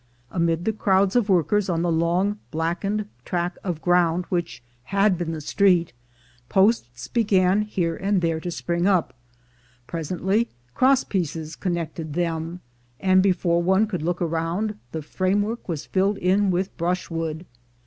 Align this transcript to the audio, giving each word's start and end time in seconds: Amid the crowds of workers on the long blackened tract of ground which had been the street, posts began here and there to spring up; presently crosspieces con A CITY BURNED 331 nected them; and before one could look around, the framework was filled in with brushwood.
Amid 0.31 0.65
the 0.65 0.73
crowds 0.73 1.15
of 1.15 1.29
workers 1.29 1.69
on 1.69 1.83
the 1.83 1.91
long 1.91 2.39
blackened 2.49 3.05
tract 3.23 3.59
of 3.63 3.83
ground 3.83 4.25
which 4.29 4.63
had 4.85 5.15
been 5.15 5.31
the 5.31 5.41
street, 5.41 5.93
posts 6.49 7.07
began 7.07 7.61
here 7.61 7.95
and 7.97 8.19
there 8.19 8.39
to 8.39 8.49
spring 8.49 8.87
up; 8.87 9.13
presently 9.85 10.49
crosspieces 10.75 11.55
con 11.55 11.73
A 11.77 11.85
CITY 11.85 12.01
BURNED 12.01 12.13
331 12.15 12.15
nected 12.15 12.15
them; 12.15 12.61
and 12.99 13.21
before 13.21 13.61
one 13.61 13.85
could 13.85 14.01
look 14.01 14.23
around, 14.23 14.73
the 14.91 15.03
framework 15.03 15.69
was 15.69 15.85
filled 15.85 16.17
in 16.17 16.49
with 16.49 16.75
brushwood. 16.77 17.45